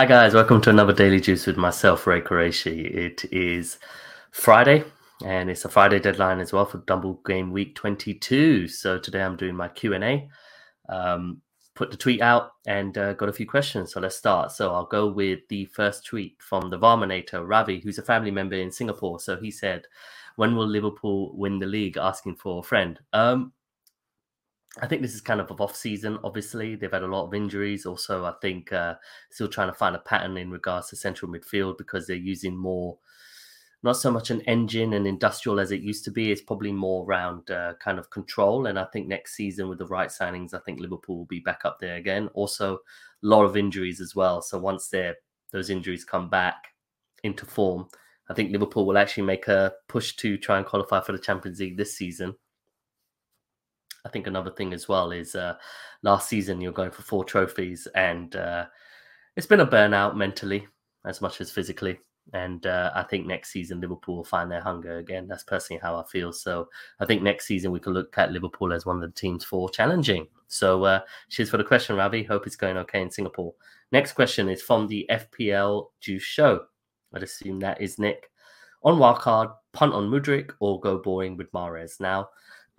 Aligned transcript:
Hi 0.00 0.06
guys, 0.06 0.32
welcome 0.32 0.62
to 0.62 0.70
another 0.70 0.94
Daily 0.94 1.20
Juice 1.20 1.46
with 1.46 1.58
myself, 1.58 2.06
Ray 2.06 2.22
Qureshi. 2.22 2.90
It 2.90 3.26
is 3.30 3.78
Friday, 4.30 4.82
and 5.26 5.50
it's 5.50 5.66
a 5.66 5.68
Friday 5.68 5.98
deadline 5.98 6.40
as 6.40 6.54
well 6.54 6.64
for 6.64 6.78
Double 6.86 7.20
Game 7.26 7.52
Week 7.52 7.74
22. 7.74 8.66
So 8.66 8.98
today 8.98 9.20
I'm 9.20 9.36
doing 9.36 9.54
my 9.54 9.68
Q 9.68 9.92
and 9.92 10.02
A. 10.02 10.28
Um, 10.88 11.42
put 11.74 11.90
the 11.90 11.98
tweet 11.98 12.22
out 12.22 12.52
and 12.66 12.96
uh, 12.96 13.12
got 13.12 13.28
a 13.28 13.32
few 13.34 13.46
questions. 13.46 13.92
So 13.92 14.00
let's 14.00 14.16
start. 14.16 14.52
So 14.52 14.72
I'll 14.72 14.86
go 14.86 15.06
with 15.06 15.40
the 15.50 15.66
first 15.66 16.06
tweet 16.06 16.40
from 16.40 16.70
the 16.70 16.78
Varminator 16.78 17.46
Ravi, 17.46 17.80
who's 17.80 17.98
a 17.98 18.02
family 18.02 18.30
member 18.30 18.56
in 18.56 18.72
Singapore. 18.72 19.20
So 19.20 19.36
he 19.36 19.50
said, 19.50 19.84
"When 20.36 20.56
will 20.56 20.66
Liverpool 20.66 21.36
win 21.36 21.58
the 21.58 21.66
league?" 21.66 21.98
Asking 21.98 22.36
for 22.36 22.60
a 22.60 22.66
friend. 22.66 22.98
Um, 23.12 23.52
I 24.78 24.86
think 24.86 25.02
this 25.02 25.14
is 25.14 25.20
kind 25.20 25.40
of 25.40 25.60
off 25.60 25.74
season. 25.74 26.18
Obviously, 26.22 26.76
they've 26.76 26.92
had 26.92 27.02
a 27.02 27.08
lot 27.08 27.26
of 27.26 27.34
injuries. 27.34 27.86
Also, 27.86 28.24
I 28.24 28.34
think 28.40 28.72
uh, 28.72 28.94
still 29.30 29.48
trying 29.48 29.68
to 29.68 29.74
find 29.74 29.96
a 29.96 30.00
pattern 30.00 30.36
in 30.36 30.50
regards 30.50 30.88
to 30.88 30.96
central 30.96 31.30
midfield 31.30 31.76
because 31.76 32.06
they're 32.06 32.16
using 32.16 32.56
more, 32.56 32.96
not 33.82 33.96
so 33.96 34.12
much 34.12 34.30
an 34.30 34.42
engine 34.42 34.92
and 34.92 35.08
industrial 35.08 35.58
as 35.58 35.72
it 35.72 35.80
used 35.80 36.04
to 36.04 36.12
be. 36.12 36.30
It's 36.30 36.40
probably 36.40 36.70
more 36.70 37.04
around 37.04 37.50
uh, 37.50 37.74
kind 37.82 37.98
of 37.98 38.10
control. 38.10 38.66
And 38.66 38.78
I 38.78 38.84
think 38.84 39.08
next 39.08 39.34
season 39.34 39.68
with 39.68 39.78
the 39.78 39.86
right 39.86 40.08
signings, 40.08 40.54
I 40.54 40.60
think 40.60 40.78
Liverpool 40.78 41.18
will 41.18 41.24
be 41.24 41.40
back 41.40 41.62
up 41.64 41.80
there 41.80 41.96
again. 41.96 42.28
Also, 42.34 42.74
a 42.74 42.78
lot 43.22 43.44
of 43.44 43.56
injuries 43.56 44.00
as 44.00 44.14
well. 44.14 44.40
So 44.40 44.56
once 44.58 44.88
they 44.88 45.12
those 45.50 45.68
injuries 45.68 46.04
come 46.04 46.30
back 46.30 46.68
into 47.24 47.44
form, 47.44 47.88
I 48.28 48.34
think 48.34 48.52
Liverpool 48.52 48.86
will 48.86 48.98
actually 48.98 49.24
make 49.24 49.48
a 49.48 49.72
push 49.88 50.14
to 50.16 50.38
try 50.38 50.58
and 50.58 50.66
qualify 50.66 51.00
for 51.00 51.10
the 51.10 51.18
Champions 51.18 51.58
League 51.58 51.76
this 51.76 51.96
season 51.96 52.36
I 54.04 54.08
think 54.08 54.26
another 54.26 54.50
thing 54.50 54.72
as 54.72 54.88
well 54.88 55.12
is 55.12 55.34
uh, 55.34 55.54
last 56.02 56.28
season 56.28 56.60
you're 56.60 56.72
going 56.72 56.90
for 56.90 57.02
four 57.02 57.24
trophies, 57.24 57.86
and 57.94 58.34
uh, 58.36 58.66
it's 59.36 59.46
been 59.46 59.60
a 59.60 59.66
burnout 59.66 60.16
mentally 60.16 60.66
as 61.04 61.20
much 61.20 61.40
as 61.40 61.50
physically. 61.50 61.98
And 62.32 62.64
uh, 62.66 62.92
I 62.94 63.02
think 63.02 63.26
next 63.26 63.50
season 63.50 63.80
Liverpool 63.80 64.16
will 64.16 64.24
find 64.24 64.50
their 64.50 64.60
hunger 64.60 64.98
again. 64.98 65.26
That's 65.26 65.42
personally 65.42 65.80
how 65.82 65.96
I 65.96 66.04
feel. 66.04 66.32
So 66.32 66.68
I 67.00 67.04
think 67.04 67.22
next 67.22 67.46
season 67.46 67.72
we 67.72 67.80
can 67.80 67.92
look 67.92 68.16
at 68.18 68.30
Liverpool 68.30 68.72
as 68.72 68.86
one 68.86 68.96
of 68.96 69.02
the 69.02 69.20
teams 69.20 69.44
for 69.44 69.68
challenging. 69.70 70.28
So 70.46 70.84
uh, 70.84 71.00
cheers 71.28 71.50
for 71.50 71.56
the 71.56 71.64
question, 71.64 71.96
Ravi. 71.96 72.22
Hope 72.22 72.46
it's 72.46 72.56
going 72.56 72.76
okay 72.78 73.02
in 73.02 73.10
Singapore. 73.10 73.54
Next 73.90 74.12
question 74.12 74.48
is 74.48 74.62
from 74.62 74.86
the 74.86 75.08
FPL 75.10 75.86
Juice 76.00 76.22
Show. 76.22 76.64
I'd 77.12 77.22
assume 77.22 77.58
that 77.60 77.80
is 77.80 77.98
Nick. 77.98 78.30
On 78.82 78.98
wildcard, 78.98 79.52
punt 79.72 79.92
on 79.92 80.08
Mudryk 80.08 80.52
or 80.60 80.80
go 80.80 80.98
boring 80.98 81.36
with 81.36 81.50
Mahrez. 81.52 82.00
Now, 82.00 82.28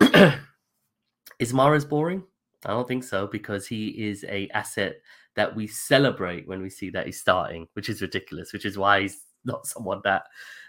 Is 1.38 1.52
Mahrez 1.52 1.88
boring? 1.88 2.24
I 2.64 2.70
don't 2.70 2.86
think 2.86 3.04
so 3.04 3.26
because 3.26 3.66
he 3.66 3.88
is 3.88 4.24
a 4.28 4.48
asset 4.50 4.96
that 5.34 5.54
we 5.54 5.66
celebrate 5.66 6.46
when 6.46 6.62
we 6.62 6.70
see 6.70 6.90
that 6.90 7.06
he's 7.06 7.20
starting, 7.20 7.66
which 7.72 7.88
is 7.88 8.02
ridiculous. 8.02 8.52
Which 8.52 8.64
is 8.64 8.78
why 8.78 9.02
he's 9.02 9.24
not 9.44 9.66
someone 9.66 10.00
that 10.04 10.24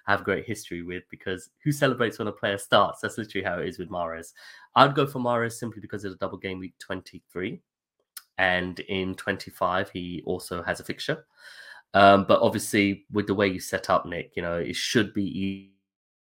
I 0.07 0.11
have 0.11 0.23
great 0.23 0.45
history 0.45 0.83
with 0.83 1.03
because 1.09 1.49
who 1.63 1.71
celebrates 1.71 2.19
when 2.19 2.27
a 2.27 2.31
player 2.31 2.57
starts? 2.57 3.01
That's 3.01 3.17
literally 3.17 3.45
how 3.45 3.59
it 3.59 3.67
is 3.67 3.79
with 3.79 3.89
Mahrez. 3.89 4.33
I'd 4.75 4.95
go 4.95 5.05
for 5.05 5.19
Mahrez 5.19 5.53
simply 5.53 5.81
because 5.81 6.03
of 6.03 6.11
the 6.11 6.17
double 6.17 6.37
game 6.37 6.59
week 6.59 6.75
23. 6.79 7.61
And 8.39 8.79
in 8.81 9.13
25, 9.15 9.91
he 9.91 10.23
also 10.25 10.63
has 10.63 10.79
a 10.79 10.83
fixture. 10.83 11.25
Um, 11.93 12.25
but 12.27 12.41
obviously, 12.41 13.05
with 13.11 13.27
the 13.27 13.35
way 13.35 13.47
you 13.47 13.59
set 13.59 13.89
up, 13.91 14.07
Nick, 14.07 14.31
you 14.35 14.41
know, 14.41 14.57
it 14.57 14.75
should 14.75 15.13
be 15.13 15.71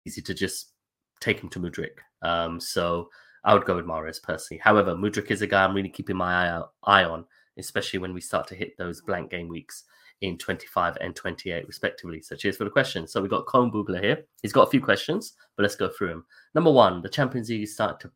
easy 0.06 0.22
to 0.22 0.32
just 0.32 0.72
take 1.20 1.40
him 1.40 1.48
to 1.50 1.58
Mudryk. 1.58 1.98
Um, 2.22 2.60
so 2.60 3.08
I 3.46 3.54
would 3.54 3.64
go 3.64 3.76
with 3.76 3.86
Mahrez 3.86 4.20
personally. 4.20 4.60
However, 4.62 4.96
Mudryk 4.96 5.30
is 5.30 5.40
a 5.40 5.46
guy 5.46 5.64
I'm 5.64 5.74
really 5.74 5.88
keeping 5.88 6.16
my 6.16 6.46
eye, 6.46 6.48
out, 6.48 6.72
eye 6.82 7.04
on, 7.04 7.24
especially 7.56 8.00
when 8.00 8.12
we 8.12 8.20
start 8.20 8.48
to 8.48 8.56
hit 8.56 8.76
those 8.76 9.00
blank 9.00 9.30
game 9.30 9.48
weeks 9.48 9.84
in 10.20 10.36
25 10.36 10.98
and 11.00 11.14
28, 11.14 11.64
respectively. 11.68 12.20
So 12.20 12.34
cheers 12.34 12.56
for 12.56 12.64
the 12.64 12.70
question. 12.70 13.06
So 13.06 13.20
we've 13.20 13.30
got 13.30 13.46
Cone 13.46 13.70
Boogler 13.70 14.02
here. 14.02 14.24
He's 14.42 14.52
got 14.52 14.66
a 14.66 14.70
few 14.70 14.80
questions, 14.80 15.34
but 15.54 15.62
let's 15.62 15.76
go 15.76 15.88
through 15.88 16.08
them. 16.08 16.24
Number 16.56 16.72
one, 16.72 17.02
the 17.02 17.08
Champions 17.08 17.48
League 17.48 17.62
is, 17.62 17.74
start 17.74 18.00
to, 18.00 18.10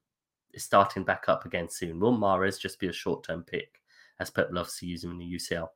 is 0.53 0.65
starting 0.65 1.05
back 1.05 1.25
up 1.29 1.45
again 1.45 1.69
soon. 1.71 2.01
Will 2.01 2.17
Mahrez 2.17 2.59
just 2.59 2.81
be 2.81 2.89
a 2.89 2.93
short-term 2.93 3.45
pick, 3.45 3.81
as 4.19 4.31
Pep 4.31 4.49
loves 4.51 4.79
to 4.79 4.87
use 4.87 5.05
him 5.05 5.13
in 5.13 5.19
the 5.19 5.35
UCL? 5.37 5.69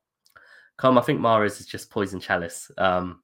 Come, 0.79 0.99
I 0.99 1.03
think 1.03 1.21
Mahrez 1.21 1.61
is 1.61 1.67
just 1.67 1.91
poison 1.91 2.19
chalice. 2.19 2.73
Um, 2.77 3.21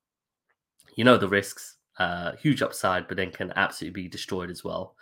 you 0.94 1.02
know 1.02 1.16
the 1.16 1.26
risks, 1.26 1.78
uh, 1.98 2.36
huge 2.36 2.62
upside, 2.62 3.08
but 3.08 3.16
then 3.16 3.32
can 3.32 3.52
absolutely 3.56 4.02
be 4.02 4.08
destroyed 4.08 4.50
as 4.50 4.62
well. 4.62 4.94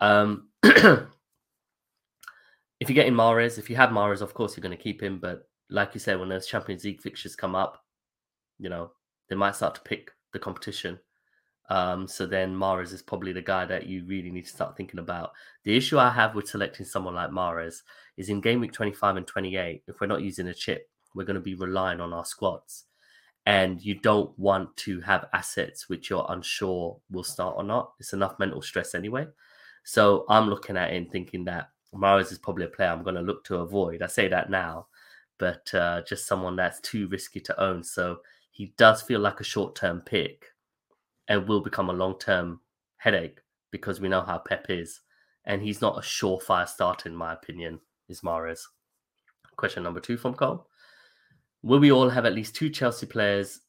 Um, 0.00 0.48
if 0.62 1.08
you're 2.80 2.94
getting 2.94 3.14
Mahrez, 3.14 3.58
if 3.58 3.70
you 3.70 3.76
have 3.76 3.90
Mahrez, 3.90 4.20
of 4.20 4.34
course 4.34 4.56
you're 4.56 4.62
going 4.62 4.76
to 4.76 4.82
keep 4.82 5.02
him. 5.02 5.18
But 5.18 5.48
like 5.70 5.94
you 5.94 6.00
said, 6.00 6.18
when 6.18 6.28
those 6.28 6.46
Champions 6.46 6.84
League 6.84 7.00
fixtures 7.00 7.36
come 7.36 7.54
up, 7.54 7.84
you 8.58 8.68
know 8.68 8.92
they 9.28 9.36
might 9.36 9.56
start 9.56 9.74
to 9.76 9.80
pick 9.82 10.10
the 10.32 10.38
competition. 10.38 10.98
Um, 11.68 12.06
so 12.06 12.26
then 12.26 12.54
Mahrez 12.54 12.92
is 12.92 13.02
probably 13.02 13.32
the 13.32 13.42
guy 13.42 13.64
that 13.64 13.86
you 13.86 14.04
really 14.06 14.30
need 14.30 14.44
to 14.44 14.50
start 14.50 14.76
thinking 14.76 15.00
about. 15.00 15.32
The 15.64 15.76
issue 15.76 15.98
I 15.98 16.10
have 16.10 16.34
with 16.34 16.48
selecting 16.48 16.86
someone 16.86 17.14
like 17.14 17.30
Mahrez 17.30 17.82
is 18.16 18.28
in 18.28 18.40
game 18.40 18.60
week 18.60 18.72
25 18.72 19.16
and 19.16 19.26
28, 19.26 19.82
if 19.88 20.00
we're 20.00 20.06
not 20.06 20.22
using 20.22 20.46
a 20.46 20.54
chip, 20.54 20.88
we're 21.14 21.24
going 21.24 21.34
to 21.34 21.40
be 21.40 21.54
relying 21.54 22.00
on 22.00 22.12
our 22.12 22.24
squads. 22.24 22.84
And 23.46 23.80
you 23.80 23.98
don't 24.00 24.36
want 24.38 24.76
to 24.78 25.00
have 25.00 25.26
assets 25.32 25.88
which 25.88 26.10
you're 26.10 26.26
unsure 26.28 26.98
will 27.10 27.24
start 27.24 27.54
or 27.56 27.64
not. 27.64 27.92
It's 27.98 28.12
enough 28.12 28.38
mental 28.38 28.62
stress 28.62 28.94
anyway. 28.94 29.26
So 29.88 30.24
I'm 30.28 30.50
looking 30.50 30.76
at 30.76 30.92
it 30.92 30.96
and 30.96 31.08
thinking 31.08 31.44
that 31.44 31.70
Mahrez 31.94 32.32
is 32.32 32.38
probably 32.38 32.64
a 32.64 32.68
player 32.68 32.88
I'm 32.88 33.04
going 33.04 33.14
to 33.14 33.22
look 33.22 33.44
to 33.44 33.58
avoid. 33.58 34.02
I 34.02 34.08
say 34.08 34.26
that 34.26 34.50
now, 34.50 34.88
but 35.38 35.72
uh, 35.72 36.02
just 36.02 36.26
someone 36.26 36.56
that's 36.56 36.80
too 36.80 37.06
risky 37.06 37.38
to 37.42 37.62
own. 37.62 37.84
So 37.84 38.18
he 38.50 38.74
does 38.76 39.00
feel 39.00 39.20
like 39.20 39.38
a 39.38 39.44
short 39.44 39.76
term 39.76 40.00
pick 40.00 40.46
and 41.28 41.46
will 41.46 41.60
become 41.60 41.88
a 41.88 41.92
long 41.92 42.18
term 42.18 42.60
headache 42.96 43.38
because 43.70 44.00
we 44.00 44.08
know 44.08 44.22
how 44.22 44.38
Pep 44.38 44.66
is. 44.68 45.02
And 45.44 45.62
he's 45.62 45.80
not 45.80 45.96
a 45.96 46.00
surefire 46.00 46.68
starter, 46.68 47.08
in 47.08 47.14
my 47.14 47.32
opinion, 47.32 47.78
is 48.08 48.22
Mahrez. 48.22 48.62
Question 49.54 49.84
number 49.84 50.00
two 50.00 50.16
from 50.16 50.34
Cole. 50.34 50.66
Will 51.62 51.78
we 51.78 51.92
all 51.92 52.08
have 52.08 52.26
at 52.26 52.34
least 52.34 52.56
two 52.56 52.70
Chelsea 52.70 53.06
players 53.06 53.60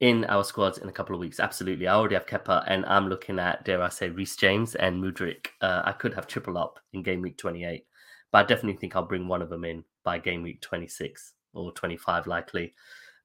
in 0.00 0.24
our 0.24 0.42
squads 0.42 0.78
in 0.78 0.88
a 0.88 0.92
couple 0.92 1.14
of 1.14 1.20
weeks. 1.20 1.38
Absolutely. 1.38 1.86
I 1.86 1.94
already 1.94 2.14
have 2.14 2.26
Kepa 2.26 2.64
and 2.66 2.86
I'm 2.86 3.08
looking 3.08 3.38
at, 3.38 3.64
dare 3.64 3.82
I 3.82 3.90
say, 3.90 4.08
Reece 4.08 4.36
James 4.36 4.74
and 4.74 5.02
Mudryk. 5.02 5.48
Uh, 5.60 5.82
I 5.84 5.92
could 5.92 6.14
have 6.14 6.26
triple 6.26 6.56
up 6.56 6.80
in 6.92 7.02
game 7.02 7.20
week 7.20 7.36
28, 7.36 7.84
but 8.32 8.38
I 8.38 8.42
definitely 8.44 8.80
think 8.80 8.96
I'll 8.96 9.04
bring 9.04 9.28
one 9.28 9.42
of 9.42 9.50
them 9.50 9.64
in 9.64 9.84
by 10.02 10.18
game 10.18 10.42
week 10.42 10.62
26 10.62 11.34
or 11.52 11.72
25, 11.72 12.26
likely. 12.26 12.74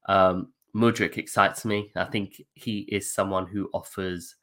Um, 0.06 0.52
Mudryk 0.74 1.16
excites 1.16 1.64
me. 1.64 1.90
I 1.96 2.04
think 2.04 2.42
he 2.52 2.80
is 2.80 3.12
someone 3.12 3.46
who 3.46 3.70
offers 3.72 4.36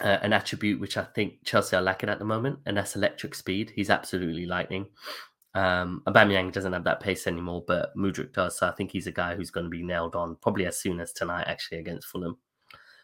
uh, 0.00 0.18
an 0.22 0.32
attribute 0.32 0.80
which 0.80 0.96
I 0.96 1.02
think 1.02 1.44
Chelsea 1.44 1.74
are 1.74 1.82
lacking 1.82 2.08
at 2.08 2.20
the 2.20 2.24
moment, 2.24 2.60
and 2.64 2.76
that's 2.76 2.94
electric 2.94 3.34
speed. 3.34 3.72
He's 3.74 3.90
absolutely 3.90 4.46
lightning. 4.46 4.86
Um, 5.54 6.02
Aubameyang 6.06 6.52
doesn't 6.52 6.72
have 6.72 6.84
that 6.84 7.00
pace 7.00 7.26
anymore, 7.26 7.62
but 7.66 7.94
Mudryk 7.96 8.32
does. 8.32 8.58
So 8.58 8.68
I 8.68 8.72
think 8.72 8.90
he's 8.90 9.06
a 9.06 9.12
guy 9.12 9.34
who's 9.34 9.50
going 9.50 9.64
to 9.64 9.70
be 9.70 9.82
nailed 9.82 10.14
on 10.14 10.36
probably 10.36 10.66
as 10.66 10.78
soon 10.78 11.00
as 11.00 11.12
tonight, 11.12 11.44
actually, 11.46 11.78
against 11.78 12.08
Fulham. 12.08 12.38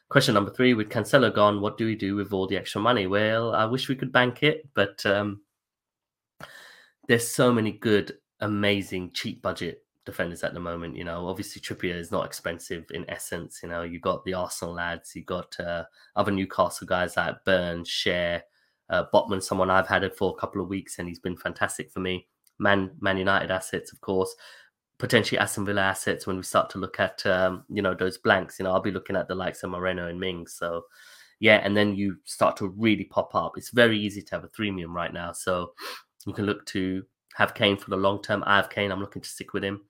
Question 0.08 0.34
number 0.34 0.50
three: 0.50 0.72
With 0.72 0.88
Cancelo 0.88 1.34
gone, 1.34 1.60
what 1.60 1.76
do 1.76 1.84
we 1.84 1.94
do 1.94 2.16
with 2.16 2.32
all 2.32 2.46
the 2.46 2.56
extra 2.56 2.80
money? 2.80 3.06
Well, 3.06 3.54
I 3.54 3.66
wish 3.66 3.88
we 3.88 3.96
could 3.96 4.12
bank 4.12 4.42
it, 4.42 4.66
but 4.74 5.04
um, 5.04 5.42
there's 7.06 7.28
so 7.28 7.52
many 7.52 7.72
good, 7.72 8.16
amazing, 8.40 9.12
cheap 9.12 9.42
budget 9.42 9.84
defenders 10.06 10.42
at 10.42 10.54
the 10.54 10.60
moment. 10.60 10.96
You 10.96 11.04
know, 11.04 11.28
obviously 11.28 11.60
Trippier 11.60 11.94
is 11.94 12.10
not 12.10 12.24
expensive 12.24 12.86
in 12.92 13.08
essence. 13.10 13.60
You 13.62 13.68
know, 13.68 13.82
you 13.82 14.00
got 14.00 14.24
the 14.24 14.32
Arsenal 14.32 14.74
lads, 14.74 15.14
you 15.14 15.24
got 15.24 15.58
uh, 15.60 15.84
other 16.16 16.32
Newcastle 16.32 16.86
guys 16.86 17.18
like 17.18 17.44
Burns, 17.44 17.90
Schär, 17.90 18.40
uh, 18.88 19.04
Botman, 19.12 19.42
someone 19.42 19.68
I've 19.68 19.88
had 19.88 20.04
it 20.04 20.16
for 20.16 20.34
a 20.34 20.40
couple 20.40 20.62
of 20.62 20.68
weeks, 20.68 20.98
and 20.98 21.06
he's 21.06 21.18
been 21.18 21.36
fantastic 21.36 21.90
for 21.90 22.00
me. 22.00 22.26
Man 22.58 22.90
Man 23.00 23.16
United 23.16 23.50
assets, 23.50 23.92
of 23.92 24.00
course, 24.00 24.34
potentially 24.98 25.38
Aston 25.38 25.64
Villa 25.64 25.82
assets 25.82 26.26
when 26.26 26.36
we 26.36 26.42
start 26.42 26.70
to 26.70 26.78
look 26.78 27.00
at 27.00 27.24
um, 27.26 27.64
you 27.68 27.82
know 27.82 27.94
those 27.94 28.18
blanks. 28.18 28.58
You 28.58 28.64
know, 28.64 28.72
I'll 28.72 28.80
be 28.80 28.90
looking 28.90 29.16
at 29.16 29.28
the 29.28 29.34
likes 29.34 29.62
of 29.62 29.70
Moreno 29.70 30.08
and 30.08 30.20
Mings. 30.20 30.54
So 30.54 30.82
yeah, 31.40 31.60
and 31.64 31.76
then 31.76 31.94
you 31.94 32.16
start 32.24 32.56
to 32.58 32.68
really 32.68 33.04
pop 33.04 33.34
up. 33.34 33.52
It's 33.56 33.70
very 33.70 33.98
easy 33.98 34.22
to 34.22 34.34
have 34.34 34.44
a 34.44 34.48
premium 34.48 34.94
right 34.94 35.12
now. 35.12 35.32
So 35.32 35.72
you 36.26 36.32
can 36.32 36.46
look 36.46 36.66
to 36.66 37.04
have 37.36 37.54
Kane 37.54 37.76
for 37.76 37.90
the 37.90 37.96
long 37.96 38.20
term. 38.20 38.42
I 38.46 38.56
have 38.56 38.70
Kane. 38.70 38.90
I'm 38.90 39.00
looking 39.00 39.22
to 39.22 39.28
stick 39.28 39.52
with 39.52 39.64
him. 39.64 39.82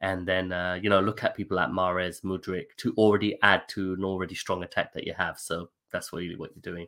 And 0.00 0.26
then 0.26 0.52
uh, 0.52 0.78
you 0.80 0.90
know 0.90 1.00
look 1.00 1.22
at 1.24 1.36
people 1.36 1.56
like 1.56 1.68
Mahrez, 1.68 2.22
Mudryk 2.22 2.76
to 2.78 2.94
already 2.94 3.38
add 3.42 3.62
to 3.68 3.94
an 3.94 4.04
already 4.04 4.34
strong 4.34 4.62
attack 4.62 4.92
that 4.94 5.06
you 5.06 5.14
have. 5.14 5.38
So 5.38 5.70
that's 5.92 6.12
really 6.12 6.36
what 6.36 6.50
you're 6.54 6.74
doing. 6.74 6.86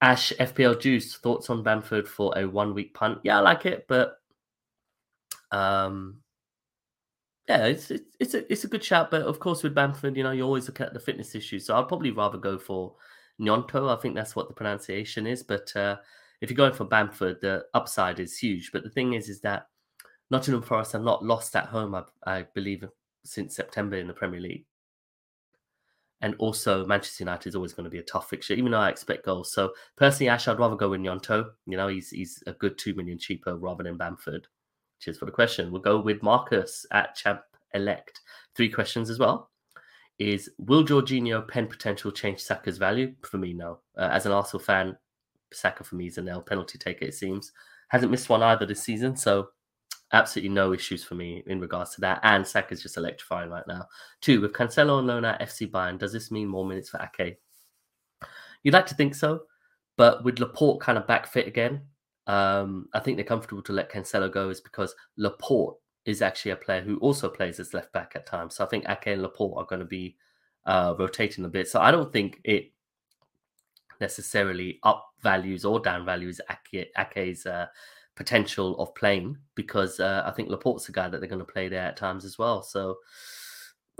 Ash 0.00 0.32
FPL 0.38 0.80
Juice 0.80 1.16
thoughts 1.16 1.50
on 1.50 1.62
Bamford 1.62 2.08
for 2.08 2.36
a 2.36 2.46
one 2.46 2.74
week 2.74 2.94
punt? 2.94 3.18
Yeah, 3.24 3.38
I 3.38 3.40
like 3.40 3.66
it, 3.66 3.86
but 3.88 4.18
um, 5.50 6.18
yeah, 7.48 7.66
it's 7.66 7.90
it's 7.90 8.04
it's 8.18 8.34
a 8.34 8.52
it's 8.52 8.64
a 8.64 8.68
good 8.68 8.84
shout. 8.84 9.10
But 9.10 9.22
of 9.22 9.38
course, 9.38 9.62
with 9.62 9.74
Bamford, 9.74 10.16
you 10.16 10.22
know, 10.22 10.32
you 10.32 10.42
always 10.42 10.66
look 10.66 10.80
at 10.80 10.92
the 10.92 11.00
fitness 11.00 11.34
issues. 11.34 11.66
So 11.66 11.76
I'd 11.76 11.88
probably 11.88 12.10
rather 12.10 12.38
go 12.38 12.58
for 12.58 12.94
Gnonto. 13.40 13.88
I 13.96 14.00
think 14.00 14.14
that's 14.14 14.34
what 14.34 14.48
the 14.48 14.54
pronunciation 14.54 15.26
is. 15.26 15.42
But 15.42 15.74
uh, 15.76 15.96
if 16.40 16.50
you're 16.50 16.56
going 16.56 16.72
for 16.74 16.84
Bamford, 16.84 17.40
the 17.40 17.64
upside 17.74 18.20
is 18.20 18.38
huge. 18.38 18.72
But 18.72 18.82
the 18.82 18.90
thing 18.90 19.14
is, 19.14 19.28
is 19.28 19.40
that 19.42 19.68
Nottingham 20.30 20.62
Forest 20.62 20.92
have 20.92 21.02
not 21.02 21.24
lost 21.24 21.54
at 21.54 21.66
home, 21.66 21.94
I, 21.94 22.02
I 22.26 22.42
believe, 22.54 22.84
since 23.24 23.54
September 23.54 23.96
in 23.96 24.08
the 24.08 24.12
Premier 24.12 24.40
League. 24.40 24.66
And 26.22 26.34
also, 26.38 26.86
Manchester 26.86 27.24
United 27.24 27.50
is 27.50 27.54
always 27.54 27.74
going 27.74 27.84
to 27.84 27.90
be 27.90 27.98
a 27.98 28.02
tough 28.04 28.30
fixture, 28.30 28.54
even 28.54 28.72
though 28.72 28.78
I 28.78 28.88
expect 28.88 29.26
goals. 29.26 29.52
So, 29.52 29.72
personally, 29.96 30.30
Ash, 30.30 30.48
I'd 30.48 30.58
rather 30.58 30.76
go 30.76 30.88
with 30.88 31.00
Gnonto. 31.00 31.50
You 31.66 31.76
know, 31.76 31.88
he's 31.88 32.10
he's 32.10 32.42
a 32.46 32.52
good 32.52 32.78
two 32.78 32.94
million 32.94 33.18
cheaper 33.18 33.56
rather 33.56 33.84
than 33.84 33.98
Bamford. 33.98 34.46
Cheers 34.98 35.18
for 35.18 35.26
the 35.26 35.32
question. 35.32 35.70
We'll 35.70 35.82
go 35.82 36.00
with 36.00 36.22
Marcus 36.22 36.86
at 36.90 37.14
Champ 37.14 37.42
Elect. 37.74 38.20
Three 38.54 38.70
questions 38.70 39.10
as 39.10 39.18
well. 39.18 39.50
Is 40.18 40.50
will 40.58 40.84
Jorginho 40.84 41.46
pen 41.46 41.66
potential 41.66 42.10
change 42.10 42.40
Saka's 42.40 42.78
value? 42.78 43.14
For 43.22 43.36
me, 43.36 43.52
no. 43.52 43.80
Uh, 43.98 44.08
as 44.10 44.24
an 44.24 44.32
Arsenal 44.32 44.64
fan, 44.64 44.96
Saka 45.52 45.84
for 45.84 45.96
me 45.96 46.06
is 46.06 46.18
a 46.18 46.22
nail 46.22 46.40
penalty 46.40 46.78
taker. 46.78 47.04
It 47.04 47.14
seems 47.14 47.52
hasn't 47.88 48.10
missed 48.10 48.28
one 48.28 48.42
either 48.42 48.66
this 48.66 48.82
season, 48.82 49.16
so 49.16 49.48
absolutely 50.12 50.50
no 50.50 50.72
issues 50.72 51.02
for 51.04 51.14
me 51.14 51.42
in 51.46 51.60
regards 51.60 51.94
to 51.94 52.00
that. 52.02 52.20
And 52.22 52.46
Saka's 52.46 52.82
just 52.82 52.96
electrifying 52.96 53.50
right 53.50 53.66
now. 53.66 53.86
Two, 54.20 54.40
with 54.40 54.52
Cancelo 54.52 54.98
on 54.98 55.06
loan 55.06 55.24
at 55.24 55.40
FC 55.40 55.70
Bayern, 55.70 55.98
does 55.98 56.12
this 56.12 56.30
mean 56.30 56.48
more 56.48 56.66
minutes 56.66 56.88
for 56.88 57.00
Ake? 57.00 57.38
You'd 58.62 58.74
like 58.74 58.86
to 58.86 58.94
think 58.94 59.14
so, 59.14 59.42
but 59.96 60.24
with 60.24 60.38
Laporte 60.38 60.80
kind 60.80 60.98
of 60.98 61.06
back 61.06 61.26
fit 61.26 61.46
again, 61.46 61.82
um, 62.26 62.88
I 62.92 63.00
think 63.00 63.16
they're 63.16 63.24
comfortable 63.24 63.62
to 63.62 63.72
let 63.72 63.90
Cancelo 63.90 64.32
go 64.32 64.48
is 64.50 64.60
because 64.60 64.94
Laporte 65.16 65.76
is 66.04 66.22
actually 66.22 66.52
a 66.52 66.56
player 66.56 66.82
who 66.82 66.96
also 66.98 67.28
plays 67.28 67.60
as 67.60 67.74
left 67.74 67.92
back 67.92 68.12
at 68.14 68.26
times. 68.26 68.56
So 68.56 68.64
I 68.64 68.68
think 68.68 68.88
Ake 68.88 69.08
and 69.08 69.22
Laporte 69.22 69.58
are 69.58 69.66
going 69.66 69.80
to 69.80 69.86
be 69.86 70.16
uh, 70.64 70.94
rotating 70.98 71.44
a 71.44 71.48
bit. 71.48 71.68
So 71.68 71.80
I 71.80 71.90
don't 71.90 72.12
think 72.12 72.40
it 72.44 72.72
necessarily 74.00 74.78
up 74.82 75.08
values 75.22 75.64
or 75.64 75.80
down 75.80 76.04
values 76.04 76.40
Ake, 76.50 76.92
Ake's 76.96 77.46
uh, 77.46 77.66
potential 78.16 78.78
of 78.80 78.94
playing 78.94 79.36
because 79.54 80.00
uh, 80.00 80.22
I 80.26 80.32
think 80.32 80.48
Laporte's 80.48 80.88
a 80.88 80.92
guy 80.92 81.08
that 81.08 81.20
they're 81.20 81.28
going 81.28 81.38
to 81.38 81.52
play 81.52 81.68
there 81.68 81.82
at 81.82 81.96
times 81.96 82.24
as 82.24 82.38
well. 82.38 82.62
So, 82.62 82.96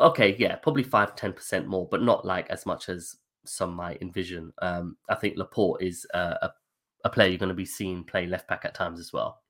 okay, 0.00 0.34
yeah, 0.38 0.56
probably 0.56 0.82
5 0.82 1.14
10% 1.14 1.66
more, 1.66 1.86
but 1.88 2.02
not 2.02 2.24
like 2.24 2.48
as 2.50 2.66
much 2.66 2.88
as 2.88 3.16
some 3.44 3.74
might 3.74 4.02
envision. 4.02 4.52
Um, 4.60 4.96
I 5.08 5.14
think 5.14 5.36
Laporte 5.36 5.82
is 5.82 6.06
uh, 6.14 6.34
a, 6.42 6.50
a 7.04 7.10
player 7.10 7.28
you're 7.28 7.38
going 7.38 7.50
to 7.50 7.54
be 7.54 7.66
seeing 7.66 8.02
play 8.04 8.26
left 8.26 8.48
back 8.48 8.64
at 8.64 8.74
times 8.74 8.98
as 8.98 9.12
well. 9.12 9.42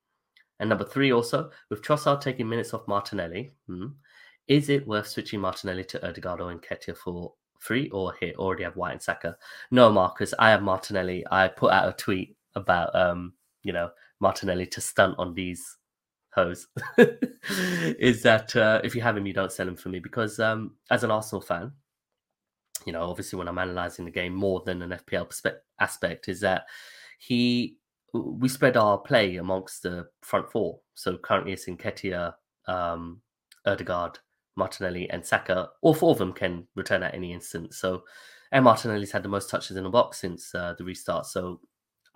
And 0.58 0.68
number 0.68 0.84
three, 0.84 1.12
also, 1.12 1.50
with 1.70 1.82
Trossard 1.82 2.20
taking 2.20 2.48
minutes 2.48 2.74
off 2.74 2.88
Martinelli, 2.88 3.52
hmm, 3.66 3.86
is 4.48 4.68
it 4.68 4.86
worth 4.86 5.08
switching 5.08 5.40
Martinelli 5.40 5.84
to 5.84 6.08
Odegaard 6.08 6.40
or 6.40 6.52
Nketiah 6.52 6.96
for 6.96 7.34
free 7.58 7.88
or 7.90 8.14
here 8.20 8.32
already 8.36 8.64
have 8.64 8.76
White 8.76 8.92
and 8.92 9.02
Saka? 9.02 9.36
No, 9.70 9.90
Marcus, 9.90 10.32
I 10.38 10.50
have 10.50 10.62
Martinelli. 10.62 11.24
I 11.30 11.48
put 11.48 11.72
out 11.72 11.88
a 11.88 11.92
tweet 11.92 12.36
about, 12.54 12.94
um, 12.94 13.34
you 13.62 13.72
know, 13.72 13.90
Martinelli 14.20 14.66
to 14.66 14.80
stunt 14.80 15.14
on 15.18 15.34
these 15.34 15.76
hoes 16.34 16.68
is 16.98 18.22
that 18.22 18.54
uh, 18.54 18.80
if 18.84 18.94
you 18.94 19.02
have 19.02 19.16
him, 19.16 19.26
you 19.26 19.32
don't 19.32 19.52
sell 19.52 19.66
him 19.68 19.76
for 19.76 19.88
me 19.88 19.98
because 19.98 20.38
um, 20.38 20.72
as 20.90 21.04
an 21.04 21.10
Arsenal 21.10 21.40
fan, 21.40 21.72
you 22.84 22.92
know, 22.92 23.02
obviously 23.02 23.38
when 23.38 23.48
I'm 23.48 23.58
analysing 23.58 24.04
the 24.04 24.10
game 24.10 24.34
more 24.34 24.62
than 24.64 24.82
an 24.82 24.90
FPL 24.90 25.28
perspe- 25.28 25.58
aspect, 25.80 26.28
is 26.28 26.40
that 26.40 26.66
he 27.18 27.76
we 28.12 28.48
spread 28.48 28.76
our 28.76 28.98
play 28.98 29.36
amongst 29.36 29.82
the 29.82 30.06
front 30.22 30.50
four. 30.50 30.80
So 30.94 31.18
currently 31.18 31.52
it's 31.52 31.66
Nketiah, 31.66 32.34
um, 32.66 33.20
Odegaard, 33.66 34.18
Martinelli, 34.56 35.10
and 35.10 35.24
Saka. 35.24 35.70
All 35.82 35.94
four 35.94 36.12
of 36.12 36.18
them 36.18 36.32
can 36.32 36.66
return 36.74 37.02
at 37.02 37.14
any 37.14 37.32
instant. 37.32 37.74
So, 37.74 38.04
and 38.52 38.64
Martinelli's 38.64 39.12
had 39.12 39.22
the 39.22 39.28
most 39.28 39.50
touches 39.50 39.76
in 39.76 39.84
the 39.84 39.90
box 39.90 40.18
since 40.20 40.54
uh, 40.54 40.74
the 40.78 40.84
restart. 40.84 41.26
So 41.26 41.60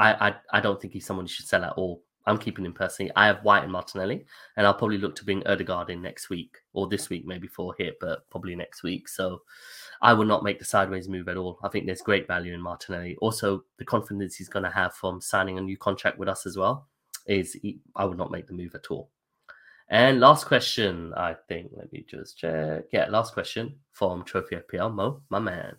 I, 0.01 0.29
I 0.29 0.35
I 0.55 0.61
don't 0.61 0.81
think 0.81 0.95
he's 0.95 1.07
someone 1.07 1.27
you 1.27 1.33
should 1.33 1.47
sell 1.47 1.65
at 1.65 1.75
all. 1.75 2.03
I'm 2.27 2.39
keeping 2.39 2.65
him 2.65 2.73
personally. 2.73 3.13
I 3.17 3.27
have 3.27 3.45
White 3.45 3.65
and 3.65 3.73
Martinelli, 3.73 4.25
and 4.57 4.67
I'll 4.67 4.75
probably 4.75 4.99
look 4.99 5.15
to 5.17 5.25
bring 5.25 5.47
Odegaard 5.47 5.91
in 5.91 6.03
next 6.03 6.31
week 6.31 6.59
or 6.73 6.87
this 6.89 7.09
week, 7.09 7.27
maybe 7.27 7.49
for 7.49 7.75
hit, 7.79 7.99
but 8.01 8.29
probably 8.31 8.55
next 8.55 8.83
week. 8.83 9.09
So 9.09 9.43
I 10.03 10.13
will 10.13 10.27
not 10.27 10.43
make 10.43 10.59
the 10.59 10.65
sideways 10.65 11.09
move 11.09 11.29
at 11.29 11.37
all. 11.37 11.59
I 11.63 11.69
think 11.69 11.87
there's 11.87 12.03
great 12.03 12.27
value 12.27 12.55
in 12.55 12.61
Martinelli. 12.61 13.17
Also, 13.21 13.65
the 13.79 13.85
confidence 13.85 14.37
he's 14.37 14.49
going 14.49 14.65
to 14.65 14.71
have 14.71 14.95
from 14.95 15.21
signing 15.21 15.59
a 15.59 15.63
new 15.63 15.77
contract 15.77 16.19
with 16.19 16.29
us 16.29 16.47
as 16.47 16.57
well 16.57 16.89
is 17.27 17.57
I 17.97 18.05
would 18.05 18.19
not 18.19 18.31
make 18.31 18.47
the 18.47 18.55
move 18.55 18.75
at 18.75 18.91
all. 18.91 19.11
And 19.89 20.21
last 20.21 20.47
question, 20.47 21.13
I 21.17 21.35
think. 21.49 21.73
Let 21.75 21.93
me 21.93 22.05
just 22.09 22.39
check. 22.39 22.85
Yeah, 22.93 23.07
last 23.09 23.35
question 23.35 23.77
from 23.93 24.25
Trophy 24.25 24.57
FPL 24.57 24.95
Mo, 24.95 25.23
my 25.31 25.41
man, 25.41 25.77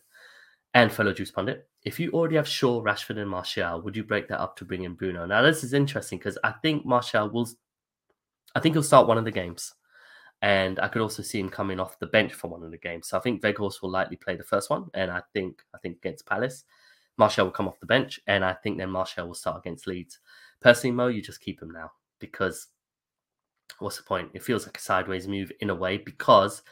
and 0.74 0.91
fellow 0.91 1.13
Juice 1.13 1.31
Pundit 1.31 1.67
if 1.83 1.99
you 1.99 2.11
already 2.11 2.35
have 2.35 2.47
Shaw, 2.47 2.81
Rashford, 2.81 3.17
and 3.17 3.29
Martial, 3.29 3.81
would 3.81 3.95
you 3.95 4.03
break 4.03 4.27
that 4.27 4.39
up 4.39 4.55
to 4.57 4.65
bring 4.65 4.83
in 4.83 4.93
Bruno? 4.93 5.25
Now, 5.25 5.41
this 5.41 5.63
is 5.63 5.73
interesting 5.73 6.19
because 6.19 6.37
I 6.43 6.51
think 6.61 6.85
Martial 6.85 7.29
will, 7.29 7.49
I 8.55 8.59
think 8.59 8.75
he'll 8.75 8.83
start 8.83 9.07
one 9.07 9.17
of 9.17 9.25
the 9.25 9.31
games. 9.31 9.73
And 10.43 10.79
I 10.79 10.87
could 10.87 11.01
also 11.01 11.21
see 11.21 11.39
him 11.39 11.49
coming 11.49 11.79
off 11.79 11.99
the 11.99 12.07
bench 12.07 12.33
for 12.33 12.47
one 12.49 12.63
of 12.63 12.71
the 12.71 12.77
games. 12.77 13.09
So 13.09 13.17
I 13.17 13.21
think 13.21 13.41
Weghorst 13.41 13.81
will 13.81 13.91
likely 13.91 14.17
play 14.17 14.35
the 14.35 14.43
first 14.43 14.69
one. 14.69 14.89
And 14.95 15.11
I 15.11 15.21
think, 15.33 15.61
I 15.73 15.77
think 15.77 15.97
against 15.97 16.25
Palace, 16.25 16.63
Martial 17.17 17.45
will 17.45 17.51
come 17.51 17.67
off 17.67 17.79
the 17.79 17.85
bench. 17.85 18.19
And 18.25 18.43
I 18.43 18.53
think 18.53 18.77
then 18.77 18.89
Martial 18.89 19.27
will 19.27 19.35
start 19.35 19.59
against 19.59 19.85
Leeds. 19.85 20.19
Personally, 20.59 20.95
Mo, 20.95 21.07
you 21.07 21.21
just 21.21 21.41
keep 21.41 21.61
him 21.61 21.69
now 21.69 21.91
because 22.19 22.67
what's 23.79 23.97
the 23.97 24.03
point? 24.03 24.29
It 24.33 24.43
feels 24.43 24.65
like 24.65 24.77
a 24.77 24.81
sideways 24.81 25.27
move 25.27 25.51
in 25.61 25.69
a 25.69 25.75
way 25.75 25.97
because 25.97 26.63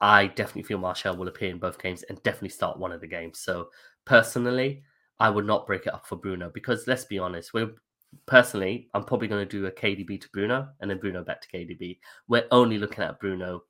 I 0.00 0.26
definitely 0.28 0.64
feel 0.64 0.78
Martial 0.78 1.16
will 1.16 1.28
appear 1.28 1.50
in 1.50 1.58
both 1.58 1.80
games 1.80 2.02
and 2.04 2.22
definitely 2.22 2.48
start 2.48 2.78
one 2.78 2.92
of 2.92 3.00
the 3.00 3.06
games. 3.06 3.38
So 3.38 3.68
personally, 4.04 4.82
I 5.20 5.30
would 5.30 5.46
not 5.46 5.66
break 5.66 5.86
it 5.86 5.94
up 5.94 6.06
for 6.06 6.16
Bruno 6.16 6.50
because 6.52 6.86
let's 6.86 7.04
be 7.04 7.18
honest, 7.18 7.54
we're 7.54 7.70
personally, 8.26 8.88
I'm 8.94 9.04
probably 9.04 9.28
going 9.28 9.46
to 9.46 9.58
do 9.58 9.66
a 9.66 9.70
KDB 9.70 10.20
to 10.20 10.28
Bruno 10.30 10.68
and 10.80 10.90
then 10.90 10.98
Bruno 10.98 11.22
back 11.22 11.40
to 11.42 11.48
KDB. 11.48 11.98
We're 12.28 12.46
only 12.50 12.78
looking 12.78 13.04
at 13.04 13.20
Bruno 13.20 13.64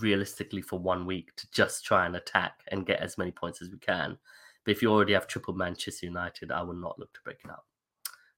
realistically 0.00 0.62
for 0.62 0.78
one 0.78 1.06
week 1.06 1.34
to 1.36 1.50
just 1.50 1.84
try 1.84 2.06
and 2.06 2.16
attack 2.16 2.60
and 2.68 2.86
get 2.86 3.00
as 3.00 3.18
many 3.18 3.32
points 3.32 3.60
as 3.62 3.70
we 3.70 3.78
can. 3.78 4.16
But 4.64 4.72
if 4.72 4.82
you 4.82 4.92
already 4.92 5.12
have 5.14 5.26
triple 5.26 5.54
Manchester 5.54 6.06
United, 6.06 6.52
I 6.52 6.62
will 6.62 6.74
not 6.74 6.98
look 6.98 7.12
to 7.14 7.20
break 7.24 7.38
it 7.44 7.50
up. 7.50 7.66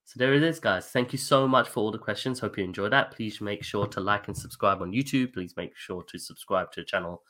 So 0.05 0.19
there 0.19 0.33
it 0.33 0.43
is, 0.43 0.59
guys. 0.59 0.87
Thank 0.87 1.13
you 1.13 1.17
so 1.17 1.47
much 1.47 1.67
for 1.67 1.79
all 1.79 1.91
the 1.91 1.97
questions. 1.97 2.39
Hope 2.39 2.57
you 2.57 2.63
enjoyed 2.63 2.91
that. 2.91 3.11
Please 3.11 3.41
make 3.41 3.63
sure 3.63 3.87
to 3.87 3.99
like 3.99 4.27
and 4.27 4.37
subscribe 4.37 4.81
on 4.81 4.91
YouTube. 4.91 5.33
Please 5.33 5.55
make 5.57 5.75
sure 5.75 6.03
to 6.03 6.19
subscribe 6.19 6.71
to 6.71 6.81
the 6.81 6.85
channel 6.85 7.23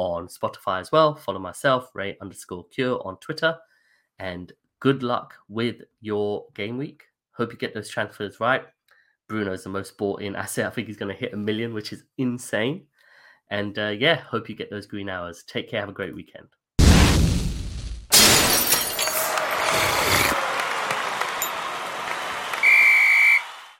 on 0.00 0.28
Spotify 0.28 0.80
as 0.80 0.90
well. 0.90 1.14
Follow 1.14 1.38
myself, 1.38 1.90
Ray 1.94 2.16
underscore 2.22 2.64
Cure 2.68 3.00
on 3.06 3.18
Twitter. 3.18 3.56
And 4.18 4.50
good 4.80 5.02
luck 5.02 5.34
with 5.48 5.82
your 6.00 6.46
game 6.54 6.78
week. 6.78 7.02
Hope 7.32 7.52
you 7.52 7.58
get 7.58 7.74
those 7.74 7.90
transfers 7.90 8.40
right. 8.40 8.64
Bruno 9.28 9.52
is 9.52 9.62
the 9.62 9.68
most 9.68 9.98
bought 9.98 10.22
in 10.22 10.34
asset. 10.34 10.66
I 10.66 10.70
think 10.70 10.86
he's 10.86 10.96
going 10.96 11.14
to 11.14 11.20
hit 11.20 11.34
a 11.34 11.36
million, 11.36 11.74
which 11.74 11.92
is 11.92 12.04
insane. 12.16 12.86
And 13.50 13.78
uh, 13.78 13.88
yeah, 13.88 14.16
hope 14.16 14.48
you 14.48 14.54
get 14.54 14.70
those 14.70 14.86
green 14.86 15.10
arrows. 15.10 15.44
Take 15.44 15.68
care. 15.68 15.80
Have 15.80 15.90
a 15.90 15.92
great 15.92 16.14
weekend. 16.14 16.48